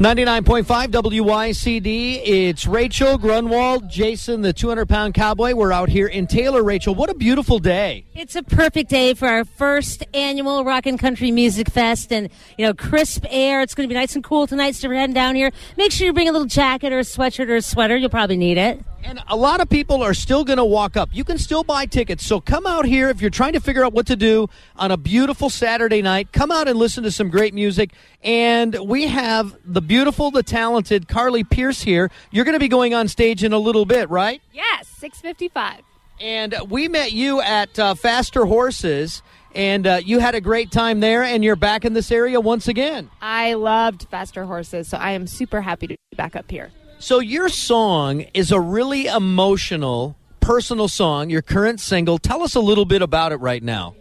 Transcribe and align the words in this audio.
99.5 0.00 0.64
WYCD. 0.92 2.22
It's 2.24 2.66
Rachel 2.66 3.18
Grunwald, 3.18 3.90
Jason, 3.90 4.40
the 4.40 4.54
200 4.54 4.88
pound 4.88 5.12
cowboy. 5.12 5.52
We're 5.52 5.72
out 5.72 5.90
here 5.90 6.06
in 6.06 6.26
Taylor, 6.26 6.62
Rachel. 6.62 6.94
What 6.94 7.10
a 7.10 7.14
beautiful 7.14 7.58
day. 7.58 8.06
It's 8.14 8.34
a 8.34 8.42
perfect 8.42 8.88
day 8.88 9.12
for 9.12 9.28
our 9.28 9.44
first 9.44 10.02
annual 10.14 10.64
Rock 10.64 10.86
and 10.86 10.98
Country 10.98 11.30
Music 11.30 11.68
Fest 11.68 12.14
and, 12.14 12.30
you 12.56 12.64
know, 12.64 12.72
crisp 12.72 13.26
air. 13.28 13.60
It's 13.60 13.74
going 13.74 13.86
to 13.86 13.92
be 13.92 13.98
nice 13.98 14.14
and 14.14 14.24
cool 14.24 14.46
tonight, 14.46 14.74
so 14.74 14.88
we're 14.88 14.94
heading 14.94 15.12
down 15.12 15.34
here. 15.34 15.52
Make 15.76 15.92
sure 15.92 16.06
you 16.06 16.14
bring 16.14 16.30
a 16.30 16.32
little 16.32 16.48
jacket 16.48 16.94
or 16.94 17.00
a 17.00 17.02
sweatshirt 17.02 17.50
or 17.50 17.56
a 17.56 17.62
sweater. 17.62 17.94
You'll 17.94 18.08
probably 18.08 18.38
need 18.38 18.56
it. 18.56 18.82
And 19.02 19.20
a 19.28 19.36
lot 19.36 19.60
of 19.60 19.68
people 19.68 20.02
are 20.02 20.14
still 20.14 20.44
going 20.44 20.58
to 20.58 20.64
walk 20.64 20.96
up. 20.96 21.08
You 21.12 21.24
can 21.24 21.38
still 21.38 21.64
buy 21.64 21.86
tickets. 21.86 22.24
So 22.24 22.40
come 22.40 22.66
out 22.66 22.84
here 22.84 23.08
if 23.08 23.20
you're 23.20 23.30
trying 23.30 23.54
to 23.54 23.60
figure 23.60 23.84
out 23.84 23.92
what 23.92 24.06
to 24.06 24.16
do 24.16 24.48
on 24.76 24.90
a 24.90 24.96
beautiful 24.96 25.50
Saturday 25.50 26.02
night. 26.02 26.32
Come 26.32 26.50
out 26.50 26.68
and 26.68 26.78
listen 26.78 27.02
to 27.04 27.10
some 27.10 27.30
great 27.30 27.54
music. 27.54 27.90
And 28.22 28.76
we 28.86 29.06
have 29.06 29.56
the 29.64 29.80
beautiful, 29.80 30.30
the 30.30 30.42
talented 30.42 31.08
Carly 31.08 31.44
Pearce 31.44 31.82
here. 31.82 32.10
You're 32.30 32.44
going 32.44 32.54
to 32.54 32.60
be 32.60 32.68
going 32.68 32.94
on 32.94 33.08
stage 33.08 33.42
in 33.42 33.52
a 33.52 33.58
little 33.58 33.84
bit, 33.84 34.10
right? 34.10 34.42
Yes, 34.52 34.86
655. 34.98 35.82
And 36.20 36.54
we 36.68 36.88
met 36.88 37.12
you 37.12 37.40
at 37.40 37.78
uh, 37.78 37.94
Faster 37.94 38.44
Horses, 38.44 39.22
and 39.54 39.86
uh, 39.86 40.00
you 40.04 40.18
had 40.18 40.34
a 40.34 40.40
great 40.40 40.70
time 40.70 41.00
there, 41.00 41.22
and 41.22 41.42
you're 41.42 41.56
back 41.56 41.86
in 41.86 41.94
this 41.94 42.12
area 42.12 42.38
once 42.38 42.68
again. 42.68 43.10
I 43.22 43.54
loved 43.54 44.06
Faster 44.10 44.44
Horses, 44.44 44.88
so 44.88 44.98
I 44.98 45.12
am 45.12 45.26
super 45.26 45.62
happy 45.62 45.86
to 45.86 45.94
be 45.94 46.16
back 46.16 46.36
up 46.36 46.50
here. 46.50 46.70
So, 47.00 47.18
your 47.18 47.48
song 47.48 48.26
is 48.34 48.52
a 48.52 48.60
really 48.60 49.06
emotional, 49.06 50.16
personal 50.40 50.86
song, 50.86 51.30
your 51.30 51.40
current 51.40 51.80
single. 51.80 52.18
Tell 52.18 52.42
us 52.42 52.54
a 52.54 52.60
little 52.60 52.84
bit 52.84 53.00
about 53.00 53.32
it 53.32 53.36
right 53.36 53.62
now. 53.62 53.94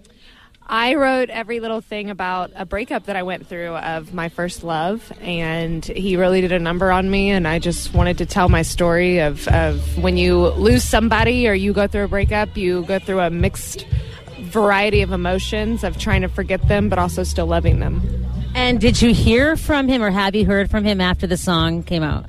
I 0.67 0.95
wrote 0.95 1.29
every 1.29 1.61
little 1.61 1.79
thing 1.79 2.09
about 2.09 2.51
a 2.55 2.65
breakup 2.65 3.05
that 3.05 3.15
I 3.15 3.23
went 3.23 3.47
through 3.47 3.77
of 3.77 4.13
my 4.13 4.27
first 4.27 4.65
love, 4.65 5.13
and 5.21 5.83
he 5.85 6.17
really 6.17 6.41
did 6.41 6.51
a 6.51 6.59
number 6.59 6.91
on 6.91 7.09
me. 7.09 7.29
And 7.29 7.47
I 7.47 7.59
just 7.59 7.93
wanted 7.93 8.17
to 8.17 8.25
tell 8.25 8.49
my 8.49 8.63
story 8.63 9.19
of, 9.19 9.47
of 9.47 9.97
when 9.97 10.17
you 10.17 10.49
lose 10.49 10.83
somebody 10.83 11.47
or 11.47 11.53
you 11.53 11.71
go 11.71 11.87
through 11.87 12.03
a 12.03 12.09
breakup, 12.09 12.57
you 12.57 12.83
go 12.83 12.99
through 12.99 13.21
a 13.21 13.29
mixed 13.29 13.87
variety 14.41 15.03
of 15.03 15.13
emotions 15.13 15.85
of 15.85 15.97
trying 15.97 16.21
to 16.23 16.27
forget 16.27 16.67
them, 16.67 16.89
but 16.89 16.99
also 16.99 17.23
still 17.23 17.47
loving 17.47 17.79
them. 17.79 18.01
And 18.55 18.81
did 18.81 19.01
you 19.01 19.13
hear 19.13 19.55
from 19.55 19.87
him 19.87 20.03
or 20.03 20.11
have 20.11 20.35
you 20.35 20.45
heard 20.45 20.69
from 20.69 20.83
him 20.83 20.99
after 20.99 21.27
the 21.27 21.37
song 21.37 21.81
came 21.81 22.03
out? 22.03 22.25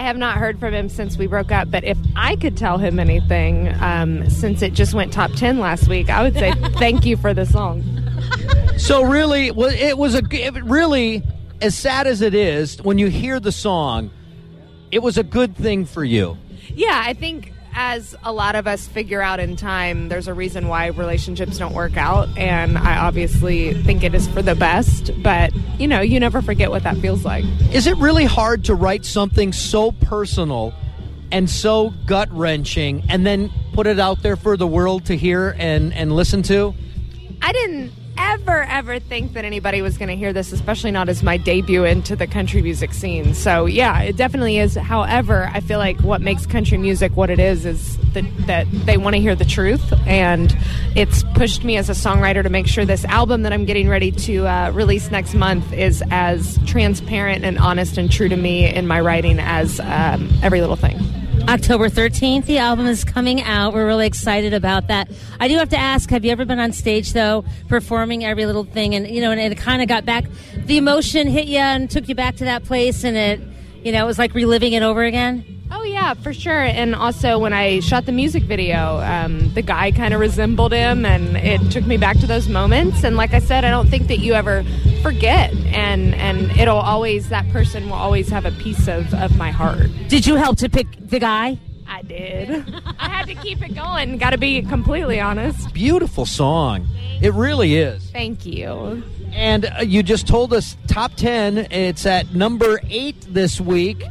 I 0.00 0.04
have 0.04 0.16
not 0.16 0.38
heard 0.38 0.58
from 0.58 0.72
him 0.72 0.88
since 0.88 1.18
we 1.18 1.26
broke 1.26 1.52
up, 1.52 1.70
but 1.70 1.84
if 1.84 1.98
I 2.16 2.34
could 2.36 2.56
tell 2.56 2.78
him 2.78 2.98
anything, 2.98 3.68
um, 3.82 4.30
since 4.30 4.62
it 4.62 4.72
just 4.72 4.94
went 4.94 5.12
top 5.12 5.30
10 5.32 5.58
last 5.58 5.88
week, 5.88 6.08
I 6.08 6.22
would 6.22 6.32
say 6.32 6.52
thank 6.78 7.04
you 7.04 7.18
for 7.18 7.34
the 7.34 7.44
song. 7.44 7.84
So, 8.78 9.02
really, 9.02 9.50
well, 9.50 9.68
it 9.70 9.98
was 9.98 10.14
a 10.14 10.22
it 10.30 10.54
really 10.64 11.22
as 11.60 11.76
sad 11.76 12.06
as 12.06 12.22
it 12.22 12.34
is 12.34 12.82
when 12.82 12.96
you 12.96 13.08
hear 13.08 13.40
the 13.40 13.52
song. 13.52 14.10
It 14.90 15.00
was 15.00 15.18
a 15.18 15.22
good 15.22 15.54
thing 15.54 15.84
for 15.84 16.02
you. 16.02 16.38
Yeah, 16.74 17.02
I 17.04 17.12
think 17.12 17.52
as 17.72 18.14
a 18.22 18.32
lot 18.32 18.56
of 18.56 18.66
us 18.66 18.86
figure 18.86 19.22
out 19.22 19.40
in 19.40 19.56
time, 19.56 20.08
there's 20.08 20.28
a 20.28 20.34
reason 20.34 20.68
why 20.68 20.86
relationships 20.86 21.58
don't 21.58 21.74
work 21.74 21.96
out. 21.96 22.28
And 22.36 22.76
I 22.78 22.98
obviously 22.98 23.74
think 23.82 24.04
it 24.04 24.14
is 24.14 24.26
for 24.28 24.42
the 24.42 24.54
best, 24.54 25.10
but 25.22 25.52
you 25.78 25.86
know, 25.86 26.00
you 26.00 26.20
never 26.20 26.42
forget 26.42 26.70
what 26.70 26.82
that 26.82 26.96
feels 26.98 27.24
like. 27.24 27.44
Is 27.72 27.86
it 27.86 27.96
really 27.98 28.24
hard 28.24 28.64
to 28.66 28.74
write 28.74 29.04
something 29.04 29.52
so 29.52 29.92
personal 29.92 30.74
and 31.32 31.48
so 31.48 31.90
gut 32.06 32.28
wrenching 32.32 33.04
and 33.08 33.26
then 33.26 33.50
put 33.72 33.86
it 33.86 34.00
out 34.00 34.22
there 34.22 34.36
for 34.36 34.56
the 34.56 34.66
world 34.66 35.06
to 35.06 35.16
hear 35.16 35.54
and, 35.58 35.92
and 35.94 36.14
listen 36.14 36.42
to? 36.44 36.74
I 37.42 37.52
didn't 37.52 37.92
ever, 38.20 38.62
ever 38.64 38.98
think 38.98 39.32
that 39.32 39.44
anybody 39.44 39.82
was 39.82 39.96
going 39.96 40.08
to 40.08 40.16
hear 40.16 40.32
this, 40.32 40.52
especially 40.52 40.90
not 40.90 41.08
as 41.08 41.22
my 41.22 41.36
debut 41.36 41.84
into 41.84 42.14
the 42.14 42.26
country 42.26 42.60
music 42.62 42.92
scene. 42.92 43.34
So, 43.34 43.66
yeah, 43.66 44.02
it 44.02 44.16
definitely 44.16 44.58
is. 44.58 44.74
However, 44.74 45.50
I 45.52 45.60
feel 45.60 45.78
like 45.78 46.00
what 46.00 46.20
makes 46.20 46.46
country 46.46 46.78
music 46.78 47.16
what 47.16 47.30
it 47.30 47.40
is 47.40 47.64
is 47.64 47.96
that, 48.12 48.24
that 48.46 48.66
they 48.70 48.96
want 48.96 49.16
to 49.16 49.20
hear 49.20 49.34
the 49.34 49.44
truth. 49.44 49.92
And 50.06 50.54
it's 50.94 51.22
pushed 51.34 51.64
me 51.64 51.76
as 51.76 51.88
a 51.88 51.92
songwriter 51.92 52.42
to 52.42 52.50
make 52.50 52.66
sure 52.66 52.84
this 52.84 53.04
album 53.06 53.42
that 53.42 53.52
I'm 53.52 53.64
getting 53.64 53.88
ready 53.88 54.12
to 54.12 54.46
uh, 54.46 54.70
release 54.72 55.10
next 55.10 55.34
month 55.34 55.72
is 55.72 56.02
as 56.10 56.58
transparent 56.66 57.44
and 57.44 57.58
honest 57.58 57.98
and 57.98 58.10
true 58.10 58.28
to 58.28 58.36
me 58.36 58.72
in 58.72 58.86
my 58.86 59.00
writing 59.00 59.38
as 59.40 59.80
um, 59.80 60.30
every 60.42 60.60
little 60.60 60.76
thing. 60.76 61.19
October 61.50 61.88
13th, 61.88 62.46
the 62.46 62.58
album 62.58 62.86
is 62.86 63.02
coming 63.02 63.42
out. 63.42 63.74
We're 63.74 63.84
really 63.84 64.06
excited 64.06 64.54
about 64.54 64.86
that. 64.86 65.10
I 65.40 65.48
do 65.48 65.56
have 65.56 65.68
to 65.70 65.76
ask, 65.76 66.08
have 66.10 66.24
you 66.24 66.30
ever 66.30 66.44
been 66.44 66.60
on 66.60 66.70
stage, 66.70 67.12
though, 67.12 67.44
performing 67.66 68.24
every 68.24 68.46
little 68.46 68.62
thing? 68.62 68.94
And, 68.94 69.08
you 69.08 69.20
know, 69.20 69.32
and 69.32 69.40
it 69.40 69.58
kind 69.58 69.82
of 69.82 69.88
got 69.88 70.04
back, 70.04 70.26
the 70.54 70.76
emotion 70.76 71.26
hit 71.26 71.48
you 71.48 71.58
and 71.58 71.90
took 71.90 72.08
you 72.08 72.14
back 72.14 72.36
to 72.36 72.44
that 72.44 72.62
place, 72.62 73.02
and 73.02 73.16
it, 73.16 73.40
you 73.82 73.90
know, 73.90 74.04
it 74.04 74.06
was 74.06 74.16
like 74.16 74.32
reliving 74.32 74.74
it 74.74 74.84
over 74.84 75.02
again? 75.02 75.59
Yeah, 76.00 76.14
for 76.14 76.32
sure. 76.32 76.62
And 76.62 76.94
also 76.94 77.38
when 77.38 77.52
I 77.52 77.80
shot 77.80 78.06
the 78.06 78.12
music 78.12 78.44
video, 78.44 79.00
um, 79.00 79.52
the 79.52 79.60
guy 79.60 79.92
kind 79.92 80.14
of 80.14 80.20
resembled 80.20 80.72
him, 80.72 81.04
and 81.04 81.36
it 81.36 81.70
took 81.70 81.84
me 81.84 81.98
back 81.98 82.18
to 82.20 82.26
those 82.26 82.48
moments. 82.48 83.04
And 83.04 83.18
like 83.18 83.34
I 83.34 83.38
said, 83.38 83.66
I 83.66 83.70
don't 83.70 83.86
think 83.86 84.08
that 84.08 84.18
you 84.18 84.32
ever 84.32 84.64
forget, 85.02 85.52
and 85.52 86.14
and 86.14 86.50
it'll 86.58 86.78
always 86.78 87.28
that 87.28 87.46
person 87.50 87.84
will 87.84 87.98
always 87.98 88.30
have 88.30 88.46
a 88.46 88.50
piece 88.52 88.88
of 88.88 89.12
of 89.12 89.36
my 89.36 89.50
heart. 89.50 89.90
Did 90.08 90.26
you 90.26 90.36
help 90.36 90.56
to 90.58 90.70
pick 90.70 90.86
the 90.98 91.18
guy? 91.18 91.58
I 91.86 92.00
did. 92.00 92.50
I 92.98 93.08
had 93.10 93.26
to 93.26 93.34
keep 93.34 93.60
it 93.60 93.74
going. 93.74 94.16
Got 94.16 94.30
to 94.30 94.38
be 94.38 94.62
completely 94.62 95.20
honest. 95.20 95.74
Beautiful 95.74 96.24
song. 96.24 96.88
It 97.20 97.34
really 97.34 97.76
is. 97.76 98.10
Thank 98.10 98.46
you. 98.46 99.02
And 99.32 99.66
uh, 99.66 99.82
you 99.82 100.02
just 100.02 100.26
told 100.26 100.54
us 100.54 100.76
top 100.86 101.14
10. 101.16 101.68
It's 101.70 102.06
at 102.06 102.34
number 102.34 102.80
eight 102.88 103.20
this 103.28 103.60
week. 103.60 104.02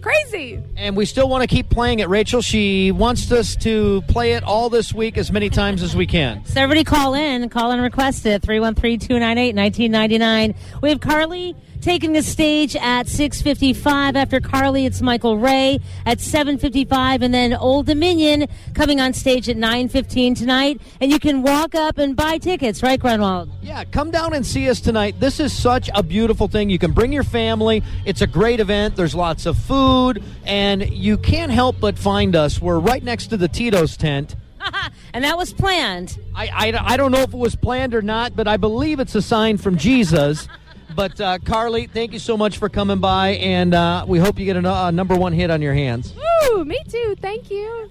Crazy. 0.00 0.62
And 0.76 0.96
we 0.96 1.04
still 1.04 1.28
want 1.28 1.42
to 1.42 1.46
keep 1.46 1.68
playing 1.68 1.98
it, 2.00 2.08
Rachel. 2.08 2.40
She 2.40 2.90
wants 2.90 3.30
us 3.30 3.54
to 3.56 4.00
play 4.08 4.32
it 4.32 4.42
all 4.42 4.70
this 4.70 4.94
week 4.94 5.18
as 5.18 5.30
many 5.30 5.50
times 5.50 5.82
as 5.82 5.94
we 5.94 6.06
can. 6.06 6.42
So 6.50 6.60
everybody 6.60 6.82
call 6.84 7.14
in, 7.14 7.48
call 7.48 7.70
and 7.70 7.80
request 7.80 8.26
it, 8.26 8.42
313-298-1999. 8.42 10.56
We 10.82 10.88
have 10.88 11.00
Carly 11.00 11.54
taking 11.80 12.12
the 12.12 12.22
stage 12.22 12.76
at 12.76 13.06
6.55. 13.06 14.14
After 14.14 14.40
Carly, 14.40 14.86
it's 14.86 15.00
Michael 15.00 15.38
Ray 15.38 15.80
at 16.06 16.18
7.55. 16.18 17.22
And 17.22 17.32
then 17.32 17.54
Old 17.54 17.86
Dominion 17.86 18.46
coming 18.74 19.00
on 19.00 19.12
stage 19.12 19.48
at 19.48 19.56
9.15 19.56 20.36
tonight. 20.36 20.80
And 21.00 21.10
you 21.10 21.18
can 21.18 21.42
walk 21.42 21.74
up 21.74 21.98
and 21.98 22.14
buy 22.14 22.38
tickets, 22.38 22.82
right, 22.82 23.00
Grunwald? 23.00 23.50
Yeah, 23.62 23.84
come 23.84 24.10
down 24.10 24.34
and 24.34 24.44
see 24.46 24.68
us 24.68 24.80
tonight. 24.80 25.20
This 25.20 25.40
is 25.40 25.52
such 25.52 25.90
a 25.94 26.02
beautiful 26.02 26.48
thing. 26.48 26.70
You 26.70 26.78
can 26.78 26.92
bring 26.92 27.12
your 27.12 27.24
family. 27.24 27.82
It's 28.04 28.20
a 28.20 28.26
great 28.26 28.60
event. 28.60 28.96
There's 28.96 29.14
lots 29.14 29.46
of 29.46 29.56
food, 29.58 30.22
and 30.44 30.88
you 30.90 31.16
can't 31.16 31.52
help 31.52 31.80
but 31.80 31.98
find 31.98 32.36
us. 32.36 32.60
We're 32.60 32.78
right 32.78 33.02
next 33.02 33.28
to 33.28 33.36
the 33.36 33.48
Tito's 33.48 33.96
tent. 33.96 34.36
and 35.14 35.24
that 35.24 35.36
was 35.36 35.52
planned. 35.52 36.18
I, 36.34 36.46
I, 36.48 36.92
I 36.94 36.96
don't 36.96 37.12
know 37.12 37.22
if 37.22 37.32
it 37.32 37.38
was 37.38 37.56
planned 37.56 37.94
or 37.94 38.02
not, 38.02 38.36
but 38.36 38.46
I 38.46 38.56
believe 38.56 39.00
it's 39.00 39.14
a 39.14 39.22
sign 39.22 39.56
from 39.56 39.76
Jesus. 39.76 40.48
but 40.94 41.20
uh, 41.20 41.38
Carly, 41.44 41.86
thank 41.86 42.12
you 42.12 42.18
so 42.18 42.36
much 42.36 42.58
for 42.58 42.68
coming 42.68 42.98
by, 42.98 43.30
and 43.30 43.74
uh, 43.74 44.04
we 44.06 44.18
hope 44.18 44.38
you 44.38 44.44
get 44.44 44.56
a, 44.56 44.86
a 44.86 44.92
number 44.92 45.16
one 45.16 45.32
hit 45.32 45.50
on 45.50 45.62
your 45.62 45.74
hands. 45.74 46.14
Woo! 46.52 46.64
Me 46.64 46.78
too. 46.88 47.16
Thank 47.20 47.50
you. 47.50 47.88